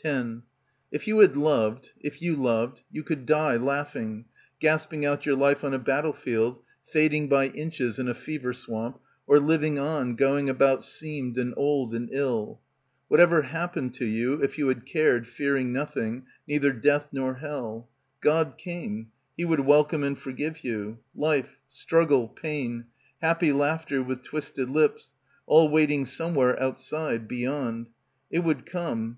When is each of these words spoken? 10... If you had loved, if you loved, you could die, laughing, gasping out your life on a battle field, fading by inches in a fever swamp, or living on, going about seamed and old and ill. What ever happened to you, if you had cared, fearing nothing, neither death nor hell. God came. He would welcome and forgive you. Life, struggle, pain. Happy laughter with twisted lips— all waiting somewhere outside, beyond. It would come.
10... 0.00 0.42
If 0.92 1.08
you 1.08 1.18
had 1.20 1.36
loved, 1.36 1.90
if 2.00 2.22
you 2.22 2.36
loved, 2.36 2.82
you 2.92 3.02
could 3.02 3.26
die, 3.26 3.56
laughing, 3.56 4.26
gasping 4.60 5.04
out 5.04 5.26
your 5.26 5.34
life 5.34 5.64
on 5.64 5.74
a 5.74 5.78
battle 5.80 6.12
field, 6.12 6.58
fading 6.84 7.28
by 7.28 7.48
inches 7.48 7.98
in 7.98 8.06
a 8.06 8.14
fever 8.14 8.52
swamp, 8.52 9.00
or 9.26 9.40
living 9.40 9.78
on, 9.80 10.14
going 10.14 10.48
about 10.48 10.84
seamed 10.84 11.38
and 11.38 11.54
old 11.56 11.92
and 11.94 12.10
ill. 12.12 12.60
What 13.08 13.18
ever 13.20 13.42
happened 13.42 13.94
to 13.94 14.04
you, 14.04 14.34
if 14.34 14.58
you 14.58 14.68
had 14.68 14.86
cared, 14.86 15.26
fearing 15.26 15.72
nothing, 15.72 16.26
neither 16.46 16.72
death 16.72 17.08
nor 17.10 17.36
hell. 17.36 17.88
God 18.20 18.56
came. 18.58 19.08
He 19.36 19.46
would 19.46 19.60
welcome 19.66 20.04
and 20.04 20.16
forgive 20.16 20.62
you. 20.62 20.98
Life, 21.16 21.56
struggle, 21.68 22.28
pain. 22.28 22.84
Happy 23.22 23.50
laughter 23.50 24.02
with 24.02 24.22
twisted 24.22 24.68
lips— 24.70 25.14
all 25.46 25.68
waiting 25.68 26.04
somewhere 26.04 26.58
outside, 26.62 27.26
beyond. 27.26 27.88
It 28.30 28.40
would 28.40 28.66
come. 28.66 29.14